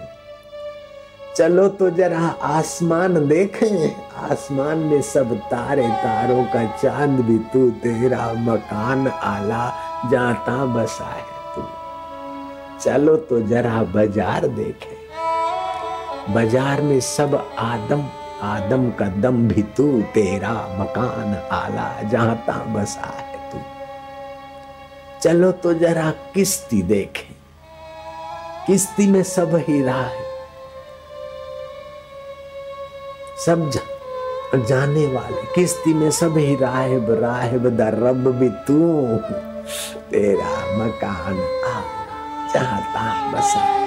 चलो 1.37 1.69
तो 1.69 1.91
जरा 1.91 2.27
आसमान 2.43 3.29
देखें, 3.29 3.95
आसमान 4.17 4.79
में 4.79 5.03
सब 5.03 5.35
तारे, 5.35 5.89
तारों 5.89 6.45
का 6.45 6.65
चाँद 6.77 7.21
भी 7.21 7.39
तू, 7.39 7.71
तेरा 7.71 8.33
मकान 8.33 9.09
आला 9.09 9.69
जाता 10.11 10.65
बसा 10.65 11.05
है 11.05 11.55
तू। 11.55 11.63
चलो 12.81 13.17
तो 13.17 13.41
जरा 13.41 13.83
बाज़ार 13.83 14.47
देखें। 14.47 15.02
बाज़ार 16.31 16.81
में 16.83 17.01
सब 17.01 17.35
आदम 17.59 18.05
आदम 18.43 18.91
का 18.91 19.07
दम 19.23 19.37
भी 19.49 19.63
तू 19.77 19.87
तेरा 20.15 20.53
मकान 20.79 21.35
आला 21.53 21.91
जाता 22.03 22.53
बसा 22.75 23.07
है 23.09 23.51
तू। 23.51 23.59
चलो 25.23 25.51
तो 25.53 25.75
जरा 25.75 26.11
किस्ती 26.35 26.83
देखें। 26.83 27.35
किस्ती 28.67 29.07
में 29.07 29.23
सब 29.23 29.55
हीरा 29.69 29.95
है। 29.95 30.25
सब 33.47 33.69
जा, 33.71 33.81
जाने 34.59 35.07
वाले 35.07 35.43
किस्ती 35.55 35.95
में 35.95 36.11
सब 36.11 36.39
ही 36.39 36.55
राहब 36.57 37.11
राहब 37.23 37.69
द 37.69 37.91
रब 37.95 38.33
भी 38.41 38.49
तू 38.67 38.81
तेरा 40.11 40.57
मकान 40.77 41.39
आला 41.67 42.51
चाहता 42.53 43.31
बसा 43.33 43.67
हो। 43.69 43.82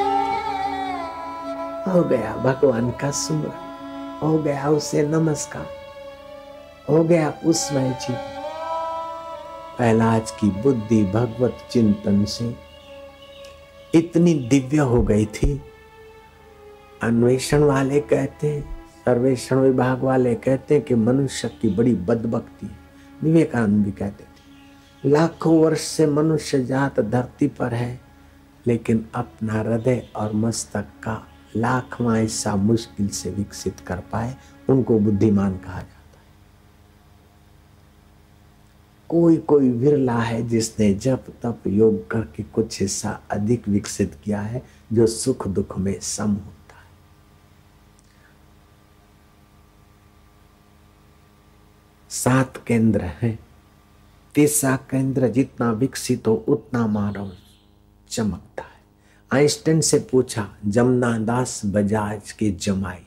गया 1.88 2.36
भगवान 2.36 2.92
का 2.92 3.12
सुमरन 3.12 4.20
हो 4.24 4.38
गया 4.38 4.70
उसे 4.70 5.08
नमस्कार 5.08 5.68
हो 6.90 7.04
गया 7.04 7.34
उसमय 7.46 8.00
जी 8.02 8.14
पहलाज 9.80 10.32
की 10.32 10.50
बुद्धि 10.50 11.04
भगवत 11.04 11.58
चिंतन 11.72 12.26
से 12.26 12.56
इतनी 13.96 14.34
दिव्य 14.34 14.78
हो 14.78 15.02
गई 15.02 15.26
थी। 15.26 15.62
अन्वेषण 17.04 17.64
वाले 17.64 18.00
कहते 18.00 18.48
हैं, 18.48 18.88
सर्वेक्षण 19.06 19.56
विभाग 19.56 20.04
वाले 20.04 20.36
कहते 20.36 20.76
हैं 20.76 20.84
कि 20.84 20.96
मनुष्य 20.96 21.48
की 21.48 21.70
बड़ी 21.70 21.94
बदबकती 21.94 22.68
है। 22.68 22.78
विवेकानंद 23.24 23.86
भी 23.86 23.92
कहते 23.92 24.24
थे, 24.24 25.10
लाखों 25.10 25.60
वर्ष 25.60 25.82
से 25.82 26.08
मनुष्य 26.08 26.64
जात 26.64 27.00
धरती 27.00 27.48
पर 27.48 27.74
है, 27.74 28.02
लेकिन 28.68 29.06
अपना 29.16 29.54
हृदय 29.54 30.08
और 30.16 30.34
मस्तक 30.34 30.86
का 31.04 31.28
लाखवां 31.56 32.20
हिस्सा 32.20 32.56
मुश्किल 32.56 33.10
से 33.10 33.32
विकसित 33.32 33.80
कर 33.80 34.00
पाए, 34.00 34.38
उनको 34.70 35.00
बुद्धिमान 35.00 35.58
कहा 35.58 35.74
जाता 35.74 35.90
है। 35.90 35.96
कोई 39.10 39.38
कोई 39.38 39.70
विरला 39.70 40.20
है 40.20 40.48
जिसने 40.48 40.94
जप 40.94 41.26
तप 41.44 41.64
योग 41.68 42.12
करके 42.12 42.44
कुछ 42.44 42.82
हिस्सा 42.82 43.22
अधिक 43.32 43.68
विकसित 43.68 44.20
किया 44.24 44.42
है, 44.42 44.64
जो 44.94 45.08
सुख 45.08 45.48
दुख 45.48 45.78
में 45.78 46.00
सम 46.00 46.32
होता 46.32 46.76
है। 46.76 46.86
सात 52.10 52.64
केंद्र 52.68 53.02
है। 53.02 53.40
तीसरा 54.36 54.76
केंद्र 54.76 55.28
जितना 55.28 55.72
विकसित 55.72 56.28
हो, 56.28 56.46
उतना 56.48 56.88
मानव 56.88 57.32
चमकता 58.10 58.64
है। 58.64 58.75
आइंस्टाइन 59.36 59.82
से 59.82 60.00
पूछा, 60.00 60.56
जमुना 60.66 61.18
दास 61.18 61.62
बजाज 61.66 62.32
के 62.32 62.52
जमाई। 62.52 63.06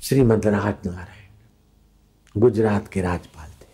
श्रीमद 0.00 0.46
राज 0.46 0.74
नारायण, 0.86 1.28
गुजरात 2.40 2.88
के 2.88 3.02
राज्यपाल 3.02 3.50
थे। 3.50 3.68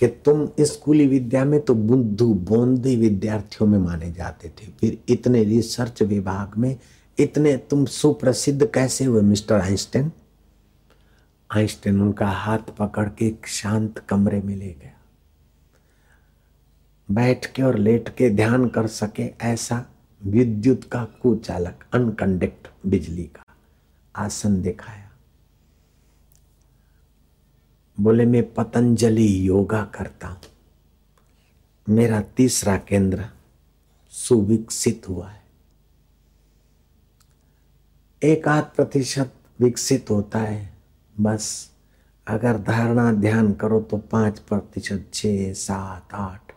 कि 0.00 0.08
तुम 0.08 0.48
स्कूली 0.60 1.06
विद्या 1.06 1.44
में 1.44 1.60
तो 1.60 1.74
बुद्धू 1.74 2.34
बोंदी 2.34 2.96
विद्यार्थियों 2.96 3.66
में 3.66 3.78
माने 3.78 4.12
जाते 4.12 4.48
थे। 4.48 4.66
फिर 4.80 5.02
इतने 5.08 5.44
रिसर्च 5.44 6.02
विभाग 6.02 6.58
में 6.58 6.78
इतने 7.18 7.56
तुम 7.56 7.84
सुप्रसिद्ध 7.84 8.66
कैसे 8.66 9.04
हुए, 9.04 9.22
मिस्टर 9.22 9.60
आइंस्टाइन 9.60 10.12
आइंस्टाइन 11.56 12.00
उनका 12.00 12.26
हाथ 12.26 12.58
पकड़ 12.58 13.08
के 13.08 13.26
एक 13.26 13.46
शांत 13.46 13.98
कमरे 13.98 14.40
में 14.40 14.56
ले 14.56 14.72
गया। 14.72 14.99
बैठ 17.10 17.52
के 17.52 17.62
और 17.62 17.78
लेट 17.78 18.08
के 18.08 18.30
ध्यान 18.30 18.68
कर 18.68 18.86
सके 18.86 19.22
ऐसा 19.40 19.86
विद्युत 20.22 20.84
का 20.84 21.04
कुचालक 21.04 21.84
अनकंडक्ट 21.92 22.68
बिजली 22.86 23.24
का। 23.24 23.44
आसन 24.16 24.62
दिखाया। 24.62 25.10
बोले, 28.00 28.26
मैं 28.26 28.54
पतंजलि 28.54 29.48
योगा 29.48 29.84
करता 29.84 30.28
हूँ। 30.28 30.40
मेरा 31.88 32.20
तीसरा 32.20 32.76
केंद्र 32.76 33.26
सुविकसित 34.10 35.08
हुआ 35.08 35.28
है। 35.28 35.42
एक 38.22 38.48
आध 38.48 38.64
प्रतिशत 38.76 39.32
विकसित 39.60 40.10
होता 40.10 40.38
है। 40.38 40.74
बस 41.20 41.70
अगर 42.26 42.58
धारणा 42.58 43.12
ध्यान 43.12 43.52
करो 43.52 43.80
तो 43.80 43.96
पाँच 43.96 44.38
प्रतिशत, 44.38 45.06
छ, 45.14 45.22
सात, 45.56 46.08
आठ 46.12 46.49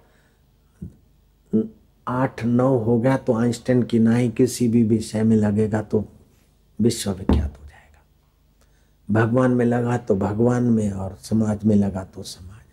आठ 2.08 2.44
नौ 2.46 2.78
हो 2.78 3.00
गया 3.00 3.18
तो 3.18 3.34
आइंस्टाइन 3.34 3.84
की 3.84 4.00
नाई 4.00 4.30
किसी 4.30 4.68
भी 4.68 4.84
विषय 4.84 5.24
में 5.24 5.36
लगेगा 5.36 5.82
तो 5.82 6.06
विश्वविख्यात 6.80 7.60
हो 7.60 7.66
जाएगा। 7.68 8.02
भगवान 9.10 9.52
में 9.52 9.66
लगा 9.66 9.98
तो 9.98 10.16
भगवान 10.16 10.64
में 10.64 10.92
और 10.92 11.18
समाज 11.22 11.64
में 11.66 11.76
लगा 11.76 12.04
तो 12.04 12.24
समाज 12.24 12.50
में। 12.50 12.64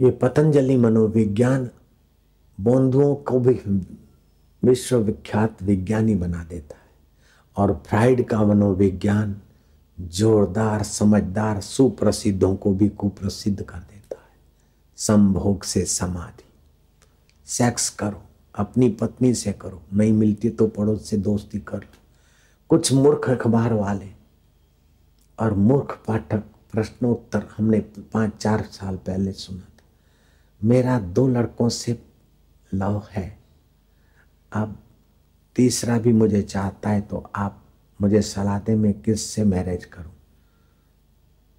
ये 0.00 0.10
पतंजलि 0.16 0.76
मनोविज्ञान 0.76 1.70
बंधुओं 2.58 3.14
को 3.14 3.40
भी 3.40 3.54
विश्वविख्यात 4.62 5.62
विज्ञानी 5.62 6.14
बना 6.14 6.44
देता 6.44 6.74
है 6.74 6.88
और 7.56 7.82
फ्राइड 7.86 8.26
का 8.28 8.42
मनोविज्ञान 8.44 9.40
जोरदार, 9.98 10.82
समझदार, 10.82 11.60
सुप्रसिद्धों 11.60 12.54
को 12.56 12.72
भी 12.74 12.88
कुप्रसिद्ध 12.88 13.62
कर 13.62 13.78
देता 13.78 13.94
है। 13.94 13.99
संभोग 15.00 15.62
से 15.62 15.84
समाधि। 15.84 16.44
सेक्स 17.46 17.88
करो, 17.90 18.22
अपनी 18.54 18.88
पत्नी 18.88 19.34
से 19.34 19.52
करो, 19.52 19.82
नहीं 19.92 20.12
मिलती 20.12 20.48
तो 20.50 20.66
पड़ोस 20.66 21.08
से 21.10 21.16
दोस्ती 21.16 21.58
कर 21.58 21.76
लो। 21.76 21.98
कुछ 22.68 22.92
मूर्ख 22.92 23.30
अखबार 23.30 23.72
वाले 23.72 24.10
और 25.38 25.54
मूर्ख 25.54 25.98
पाठक 26.08 26.42
प्रश्नोत्तर 26.72 27.46
हमने 27.56 27.80
पाँच 27.80 28.36
चार 28.36 28.62
साल 28.62 28.96
पहले 28.96 29.32
सुना 29.32 29.60
था। 29.60 29.84
मेरा 30.64 30.98
दो 30.98 31.28
लड़कों 31.28 31.68
से 31.68 31.98
लव 32.74 33.02
है। 33.10 33.38
अब 34.52 34.76
तीसरा 35.56 35.98
भी 35.98 36.12
मुझे 36.12 36.42
चाहता 36.42 36.90
है 36.90 37.00
तो 37.00 37.30
आप 37.36 37.64
मुझे 38.00 38.22
सलाह 38.22 38.58
दें 38.58 38.76
मैं 38.76 38.92
किस 39.02 39.30
से 39.30 39.44
मैरिज 39.44 39.84
करूँ? 39.84 40.12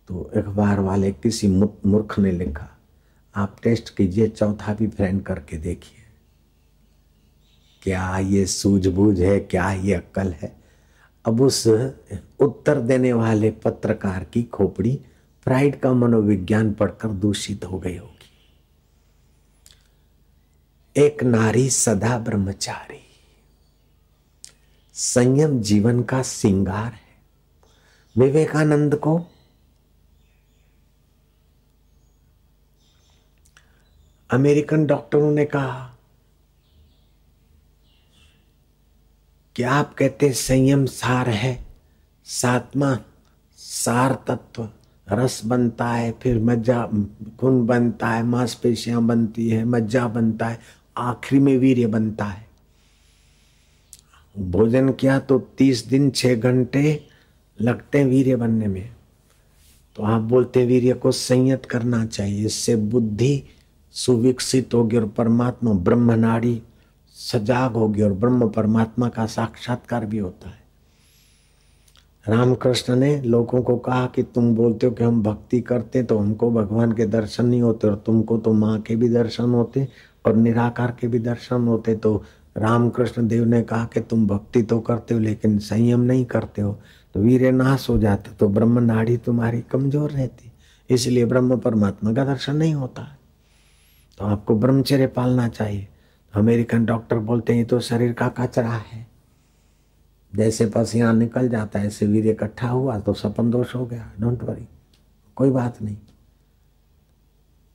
तो 0.08 0.32
अखबार 0.36 0.80
वाले 0.80 1.12
किसी 1.12 1.48
मूर्ख 1.48 2.20
ने 2.20 2.32
लिखा 2.32 2.71
आप 3.36 3.58
टेस्ट 3.64 3.96
कीजिए, 3.96 4.28
चौथा 4.28 4.74
भी 4.74 4.88
फ्रेंड 4.88 5.24
करके 5.24 5.58
देखिए। 5.58 5.98
क्या 7.82 8.18
ये 8.18 8.46
सूझबूझ 8.46 9.22
है, 9.22 9.40
क्या 9.40 9.72
ये 9.72 9.94
अक्ल 9.94 10.32
है? 10.32 10.62
अब 11.26 11.42
उस 11.42 11.68
उत्तर 12.40 12.82
देने 12.82 13.14
वाले 13.14 13.52
पत्रकार 13.52 14.24
की 14.24 14.44
खोपड़ी 14.44 15.02
प्राइड 15.44 15.80
का 15.80 15.94
मनोविज्ञान 15.94 16.74
पढ़कर 16.74 17.08
दूषित 17.08 17.66
हो 17.66 17.80
गई 17.80 17.98
होगी। 17.98 18.18
एक 20.98 21.24
नारी 21.24 21.70
सदा 21.70 22.20
ब्रह्मचारी। 22.20 23.08
संयम 24.94 25.62
जीवन 25.62 26.04
का 26.04 26.22
सिंगार 26.22 26.94
है। 26.94 27.12
विवेकानंद 28.18 28.96
को 28.96 29.31
अमेरिकन 34.32 34.86
डॉक्टरों 34.86 35.32
ने 35.32 35.46
कहा 35.46 35.88
कि 39.56 39.64
आप 39.64 39.94
कहते 39.94 40.26
हैं 40.26 40.34
संयम 40.34 40.86
सार 40.86 41.30
है 41.30 41.54
सातवा 42.28 42.98
सार 43.60 44.14
तत्व, 44.28 44.68
रस 45.08 45.42
बनता 45.46 45.88
है, 45.88 46.12
फिर 46.12 46.40
मज्जा 46.40 46.84
खून 47.40 47.66
बनता 47.68 48.10
है, 48.10 48.24
मांसपेशियाँ 48.24 49.02
बनती 49.04 49.50
है, 49.50 49.64
मज्जा 49.66 50.08
बनता 50.08 50.48
है, 50.48 50.60
आखिरी 50.98 51.40
में 51.42 51.58
वीर्य 51.58 51.88
बनता 51.88 52.26
है। 52.26 52.46
भोजन 54.36 54.92
किया 54.92 55.20
तो 55.20 55.40
तीस 55.58 55.86
दिन, 55.88 56.10
छह 56.12 56.36
घंटे 56.36 57.04
लगते 57.60 58.00
हैं 58.00 58.06
वीर्य 58.06 58.36
बनने 58.36 58.68
में। 58.68 58.90
तो 59.96 60.04
आप 60.04 60.22
बोलते 60.22 60.60
हैं 60.60 60.68
वीर्य 60.68 60.94
को 60.94 61.12
संयत 61.12 61.66
करना 61.66 62.06
चाहिए, 62.06 62.46
इससे 62.46 62.76
बुद्धि 62.76 63.44
सुविकसित 63.96 64.74
होगी 64.74 64.98
और 64.98 65.08
परमात्मा 65.08 65.74
ब्रह्म 65.74 66.12
नाड़ी 66.12 66.62
सजाग 67.16 67.74
होगी 67.74 68.02
और 68.02 68.14
ब्रह्म 68.14 68.50
परमात्मा 68.50 69.10
का 69.10 69.26
साक्षात्कार 69.28 70.06
भी 70.06 70.18
होता 70.18 70.50
है। 70.50 70.60
रामकृष्ण 72.26 72.96
ने 72.96 73.22
लोगों 73.22 73.62
को 73.62 73.76
कहा 73.78 74.06
कि 74.16 74.24
तुम 74.26 74.54
बोलते 74.56 74.88
हो 74.88 74.94
कि 74.94 75.04
हम 75.04 75.22
भक्ति 75.24 75.62
करते 75.62 76.04
तो 76.04 76.18
हमको 76.18 76.50
भगवान 76.52 76.92
के 76.92 77.06
दर्शन 77.08 77.46
नहीं 77.46 77.62
होते 77.62 77.88
और 77.88 77.96
तुमको 78.06 78.38
तो 78.38 78.54
माँ 78.54 78.80
के 78.82 78.96
भी 78.96 79.10
दर्शन 79.10 79.50
होते 79.52 79.88
और 80.26 80.36
निराकार 80.36 80.96
के 81.00 81.08
भी 81.08 81.20
दर्शन 81.20 81.68
होते। 81.68 81.96
तो 81.96 82.16
रामकृष्ण 82.58 83.28
देव 83.28 83.46
ने 83.46 83.62
कहा 83.64 83.86
कि 83.86 84.00
तुम 84.02 84.28
भक्ति 84.28 84.62
तो 84.64 84.80
करते 84.80 85.14
हो, 85.14 85.20
लेकिन 85.20 85.58
संयम 85.60 86.00
नहीं 86.02 86.26
करते 86.26 86.62
हो 86.62 86.78
तो 87.16 87.20
वीर 87.20 87.52
नाश 87.52 87.90
हो 87.90 87.98
जाते 87.98 88.32
तो 88.32 88.48
ब्रह्म 88.50 88.80
नाड़ी 88.82 89.18
तुम्हारी 89.20 89.62
कमज़ोर 89.72 90.12
रहती। 90.12 90.52
इसलिए 90.90 91.26
ब्रह्म 91.26 91.58
परमात्मा 91.58 92.14
का 92.14 92.26
दर्शन 92.26 92.56
नहीं 92.56 92.74
होता। 92.74 93.02
है 93.02 93.20
तो 94.22 94.26
आपको 94.26 94.56
ब्रह्मचर्य 94.56 95.06
पालना 95.08 95.48
चाहिए। 95.50 95.88
अमेरिकन 96.34 96.84
डॉक्टर 96.86 97.18
बोलते 97.20 97.54
हैं 97.54 97.66
तो 97.66 97.80
शरीर 97.80 98.12
का 98.14 98.28
कचरा 98.30 98.72
है। 98.72 99.06
जैसे 100.34 100.66
पसीना 100.66 101.12
निकल 101.12 101.48
जाता 101.50 101.80
है 101.80 101.88
ऐसे 101.88 102.06
वीर 102.06 102.28
इकट्ठा 102.28 102.68
हुआ 102.68 102.98
तो 103.00 103.14
सपन 103.14 103.50
दोष 103.52 103.74
हो 103.76 103.86
गया। 103.86 104.12
डोंट 104.20 104.44
वरी 104.44 104.68
कोई 105.38 105.50
बात 105.50 105.82
नहीं। 105.82 105.96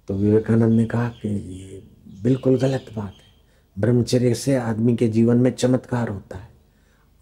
तो 0.09 0.15
विवेकानंद 0.15 0.73
ने 0.73 0.85
कहा 0.85 1.09
कि 1.13 1.29
ये 1.29 1.83
बिल्कुल 2.23 2.59
गलत 2.59 2.91
बात 2.97 3.13
है। 3.13 3.81
ब्रह्मचर्य 3.81 4.35
से 4.35 4.55
आदमी 4.57 4.95
के 4.97 5.09
जीवन 5.09 5.37
में 5.37 5.51
चमत्कार 5.51 6.09
होता 6.09 6.39
है 6.39 6.49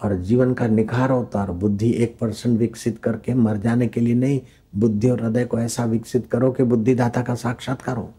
और 0.00 0.16
जीवन 0.22 0.52
का 0.54 0.66
निखार 0.66 1.10
होता 1.10 1.40
है 1.40 1.46
और 1.46 1.54
बुद्धि 1.54 1.90
एक 1.94 2.18
परसेंट 2.18 2.58
विकसित 2.58 2.98
करके 2.98 3.34
मर 3.34 3.56
जाने 3.56 3.88
के 3.88 4.00
लिए 4.00 4.14
नहीं, 4.14 4.40
बुद्धि 4.76 5.10
और 5.10 5.22
हृदय 5.22 5.44
को 5.44 5.58
ऐसा 5.60 5.84
विकसित 5.84 6.26
करो 6.26 6.52
कि 6.52 6.62
बुद्धिदाता 6.64 7.22
का 7.22 7.34
साक्षात्कार 7.34 7.96
हो। 7.96 8.12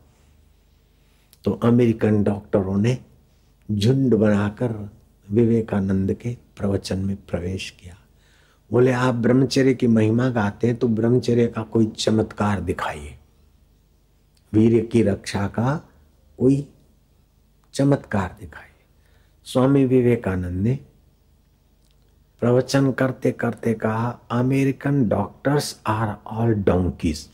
तो 1.45 1.51
अमेरिकन 1.63 2.23
डॉक्टरों 2.23 2.77
ने 2.77 2.97
झुंड 3.71 4.13
बनाकर 4.13 4.71
विवेकानंद 5.27 6.13
के 6.13 6.37
प्रवचन 6.57 6.99
में 6.99 7.15
प्रवेश 7.15 7.69
किया। 7.69 7.95
बोले, 8.71 8.91
आप 8.91 9.15
ब्रह्मचर्य 9.15 9.73
की 9.73 9.87
महिमा 9.87 10.29
गाते 10.29 10.67
हैं 10.67 10.75
तो 10.75 10.87
ब्रह्मचर्य 10.87 11.47
का 11.47 11.63
कोई 11.63 11.85
चमत्कार 11.87 12.61
दिखाइए। 12.61 13.17
वीर 14.53 14.85
की 14.85 15.03
रक्षा 15.03 15.47
का 15.47 15.75
कोई 16.39 16.67
चमत्कार 17.73 18.35
दिखाइए। 18.39 18.83
स्वामी 19.45 19.85
विवेकानंद 19.85 20.61
ने 20.63 20.79
प्रवचन 22.41 22.91
करते 22.91 23.31
करते 23.31 23.73
कहा, 23.73 24.19
American 24.31 25.07
doctors 25.07 25.79
are 25.87 26.15
all 26.27 26.53
donkeys. 26.53 27.27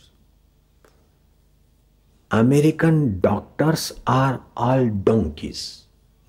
American 2.32 3.20
doctors 3.20 3.94
are 4.08 4.38
all 4.58 4.90
donkeys. 4.90 5.58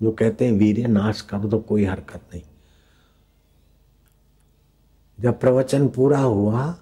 जो 0.01 0.11
कहते 0.11 0.45
हैं, 0.45 0.51
वीर्य 0.51 0.87
नाश 0.87 1.21
कर 1.21 1.37
दो, 1.37 1.59
कोई 1.59 1.85
हरकत 1.85 2.21
नहीं। 2.33 2.41
जब 5.19 5.39
प्रवचन 5.39 5.87
पूरा 5.87 6.19
हुआ 6.19 6.75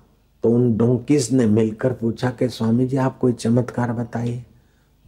तो 0.44 0.50
उन 0.50 0.78
डोंकीज 0.78 1.32
ने 1.32 1.46
मिलकर 1.46 1.94
पूछा 1.94 2.30
कि, 2.30 2.50
स्वामी 2.50 2.88
जी, 2.88 2.98
आप 2.98 3.20
कोई 3.20 3.34
चमत्कार 3.34 3.92
बताइए? 3.94 4.44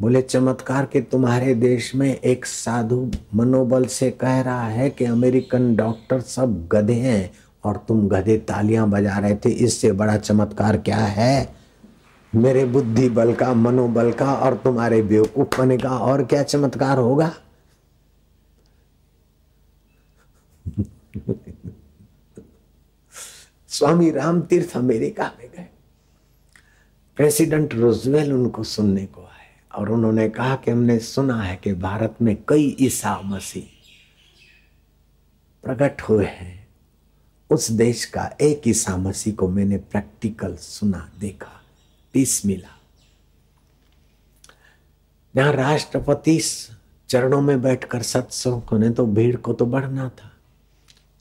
बोले, 0.01 0.21
चमत्कार 0.21 0.85
के 0.85 1.01
तुम्हारे 1.01 1.55
देश 1.55 1.95
में 1.95 2.15
एक 2.15 2.45
साधु 2.45 3.11
मनोबल 3.35 3.85
से 3.85 4.11
कह 4.11 4.41
रहा 4.41 4.67
है 4.67 4.89
कि 4.89 5.05
अमेरिकन 5.05 5.75
डॉक्टर 5.75 6.21
सब 6.21 6.67
गधे 6.67 6.93
हैं 6.93 7.31
और 7.63 7.85
तुम 7.87 8.07
गधे 8.07 8.37
तालियाँ 8.37 8.89
बजा 8.89 9.17
रहे 9.17 9.35
थे। 9.35 9.49
इससे 9.49 9.91
बड़ा 9.91 10.17
चमत्कार 10.17 10.77
क्या 10.77 10.97
है? 10.97 11.62
मेरे 12.35 12.65
बुद्धि 12.65 13.09
बल 13.09 13.33
का, 13.33 13.53
मनोबल 13.53 14.11
का 14.11 14.33
और 14.33 14.57
तुम्हारे 14.57 15.01
बेवकूफ़ 15.01 15.61
बने 15.61 15.77
का 15.77 15.89
और 15.89 16.25
क्या 16.25 16.43
चमत्कार 16.43 16.97
होगा? 16.97 17.35
स्वामी 23.67 24.11
राम 24.11 24.41
तीर्थ 24.41 24.77
अमेरिका 24.77 25.31
में 25.39 25.49
गए। 25.49 25.67
प्रेसिडेंट 27.15 27.73
रोजवेल 27.73 28.33
उनको 28.33 28.63
सुनने 28.63 29.05
को 29.05 29.21
आए 29.21 29.71
और 29.75 29.89
उन्होंने 29.89 30.29
कहा 30.29 30.55
कि 30.55 30.71
हमने 30.71 30.99
सुना 30.99 31.41
है 31.41 31.55
कि 31.55 31.73
भारत 31.73 32.15
में 32.21 32.37
कई 32.49 32.77
ईसा 32.81 33.21
मसीह 33.21 33.63
प्रकट 35.63 36.01
हुए 36.01 36.25
हैं। 36.25 36.67
उस 37.49 37.71
देश 37.71 38.05
का 38.05 38.37
एक 38.41 38.61
ईसा 38.67 38.97
मसीह 38.97 39.35
को 39.35 39.49
मैंने 39.49 39.77
प्रैक्टिकल 39.77 40.55
सुना, 40.55 41.11
देखा। 41.19 41.62
पीस 42.13 42.45
मिला। 42.45 42.79
यहाँ 45.35 45.53
राष्ट्रपति 45.53 46.41
चरणों 47.09 47.41
में 47.41 47.61
बैठकर 47.61 48.01
सत्संग 48.01 48.73
ने 48.73 48.89
तो 48.89 49.05
भीड़ 49.05 49.35
को 49.35 49.53
तो 49.53 49.65
बढ़ना 49.65 50.09
था। 50.09 50.31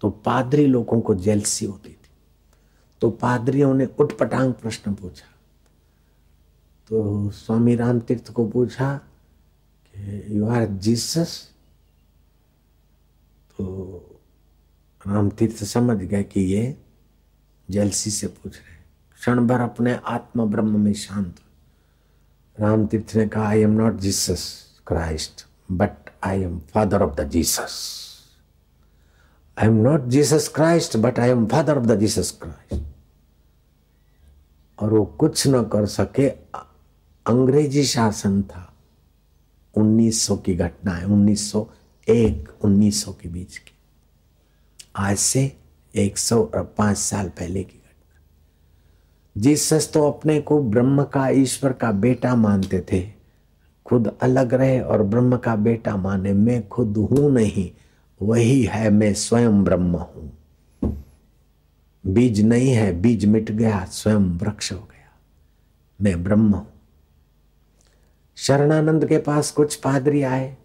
तो 0.01 0.11
पादरी 0.11 0.67
लोगों 0.67 1.01
को 1.01 1.15
जेलसी 1.15 1.67
होती 1.67 1.91
थी। 1.91 2.11
तो 3.01 3.11
पादरियों 3.11 3.75
ने 3.75 3.87
उठपटांग 3.99 4.53
प्रश्न 4.55 4.95
पूछा। 4.95 5.27
तो 6.89 7.31
स्वामी 7.31 7.75
राम 7.77 8.01
तीर्थ 8.01 8.33
को 8.33 8.47
पूछा 8.49 8.95
कि 9.95 10.39
यू 10.39 10.49
आर 10.49 10.67
जीसस 10.67 11.49
तो 13.59 13.65
राम 15.07 15.31
तीर्थ 15.31 15.65
समझ 15.65 15.97
गए 15.97 16.23
कि 16.23 16.41
ये 16.41 16.77
जेलसी 17.71 18.11
से 18.11 18.27
पूछ 18.27 18.57
रहे 18.57 18.72
क्षण 19.23 19.47
भर 19.47 19.61
अपने 19.61 20.01
आत्म 20.05 20.45
ब्रह्म 20.45 20.81
में 20.81 20.93
शांत। 20.93 21.37
राम 22.61 22.87
तीर्थ 22.87 23.17
ने 23.17 23.29
कहा 23.29 23.49
I 23.49 23.61
am 23.61 23.71
not 23.71 23.97
Jesus 23.97 24.67
Christ 24.87 25.47
but 25.73 25.91
I 26.25 26.43
am 26.43 26.59
father 26.59 27.03
of 27.03 27.15
the 27.15 27.29
Jesus 27.29 27.99
I 29.59 29.69
am 29.69 29.75
not 29.75 30.07
Jesus 30.07 30.49
Christ 30.49 30.97
but 30.97 31.19
I 31.19 31.29
am 31.29 31.47
father 31.47 31.79
of 31.79 31.85
the 31.85 32.01
Jesus 32.01 32.39
Christ 32.43 32.87
और 34.79 34.95
वो 34.95 35.05
कुछ 35.05 35.47
न 35.47 35.65
कर 35.65 35.87
सके, 35.87 36.29
अंग्रेज़ी 37.27 37.85
शासन 37.85 38.43
था। 38.43 38.75
1900 39.77 40.37
की 40.37 40.55
घटना 40.55 40.93
है 40.93 41.07
1901 41.07 42.49
1900 42.65 43.15
के 43.23 43.29
बीच 43.29 43.59
की। 43.59 43.73
आज 44.97 45.17
से 45.17 45.57
105 45.95 46.97
साल 46.97 47.29
पहले 47.29 47.65
की। 47.65 47.82
जीसस 49.37 49.93
तो 49.93 50.11
अपने 50.11 50.41
को 50.41 50.63
ब्रह्म 50.63 51.05
का 51.05 51.29
ईश्वर 51.29 51.73
का 51.73 51.93
बेटा 51.93 52.35
मानते 52.35 52.85
थे। 52.93 53.09
खुद 53.87 54.19
अलग 54.23 54.55
रहे 54.55 54.81
और 54.81 55.03
ब्रह्म 55.03 55.37
का 55.37 55.57
बेटा 55.57 55.97
माने, 55.97 56.33
मैं 56.33 56.69
खुद 56.69 56.97
हूँ 56.97 57.33
नहीं, 57.33 57.71
वही 58.23 58.63
है, 58.63 58.91
मैं 58.91 59.15
स्वयं 59.15 59.65
ब्रह्म 59.65 59.97
हूँ। 59.97 60.39
बीज 62.07 62.41
नहीं 62.41 62.71
है, 62.71 63.01
बीज 63.01 63.25
मिट 63.25 63.51
गया, 63.51 63.85
स्वयं 63.85 64.39
वृक्ष 64.39 64.73
हो 64.73 64.79
गया। 64.79 65.19
मैं 66.03 66.25
ब्रह्म 66.25 66.55
हूँ। 66.55 66.67
शरणानंद 68.37 69.07
के 69.07 69.19
पास 69.19 69.51
कुछ 69.51 69.75
पादरी 69.75 70.23
आए। 70.23 70.57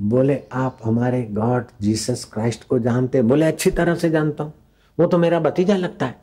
बोले, 0.00 0.42
आप 0.52 0.78
हमारे 0.84 1.22
गॉड, 1.22 1.64
जीसस 1.80 2.24
क्राइस्ट 2.24 2.64
को 2.64 2.78
जानते 2.78 3.22
बोले, 3.22 3.46
अच्छी 3.46 3.70
तरह 3.70 3.94
से 3.94 4.10
जानता 4.10 4.44
हूँ। 4.44 4.52
वो 5.00 5.06
तो 5.06 5.18
मेरा 5.18 5.40
भतीजा 5.40 5.76
लगता 5.76 6.06
है। 6.06 6.21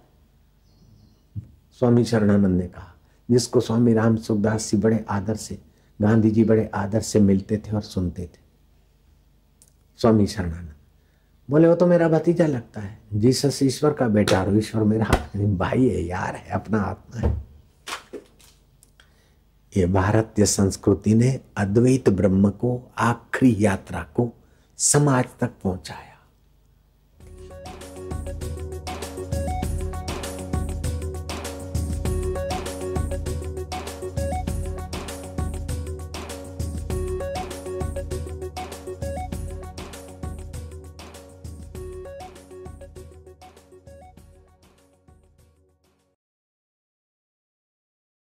स्वामी 1.79 2.03
शरणानंद 2.03 2.57
ने 2.61 2.67
कहा, 2.67 2.93
जिसको 3.29 3.59
स्वामी 3.59 3.93
राम 3.93 4.15
सुखदास 4.15 4.71
जी 4.71 4.77
बड़े 4.77 5.05
आदर 5.09 5.35
से, 5.35 5.59
गांधी 6.01 6.31
जी 6.31 6.43
बड़े 6.43 6.69
आदर 6.73 7.01
से 7.01 7.19
मिलते 7.19 7.57
थे 7.57 7.75
और 7.75 7.81
सुनते 7.81 8.23
थे। 8.23 8.39
स्वामी 9.99 10.27
शरणानंद, 10.27 10.73
बोले, 11.49 11.67
वो 11.67 11.75
तो 11.75 11.87
मेरा 11.87 12.09
भतीजा 12.09 12.47
लगता 12.47 12.81
है। 12.81 12.99
जीसस 13.13 13.59
ईश्वर 13.63 13.93
का 13.93 14.07
बेटा 14.07 14.43
और 14.43 14.57
ईश्वर 14.57 14.83
मेरा 14.83 15.29
भाई 15.57 15.87
है, 15.89 16.01
यार 16.01 16.35
है, 16.35 16.49
अपना 16.49 16.81
आत्मा 16.81 17.27
है। 17.27 17.43
ये 19.77 19.85
भारतीय 19.85 20.45
संस्कृति 20.45 21.13
ने 21.13 21.39
अद्वैत 21.57 22.09
ब्रह्म 22.09 22.49
को, 22.49 22.91
आखिरी 22.97 23.55
यात्रा 23.59 24.03
को 24.15 24.29
समाज 24.77 25.25
तक 25.39 25.51
पहुँचाया। 25.63 26.08